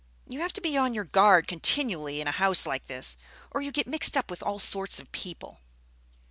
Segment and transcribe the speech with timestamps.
[0.27, 3.17] You have to be on your guard continually in a house like this,
[3.51, 5.59] or you get mixed up with all sorts of people."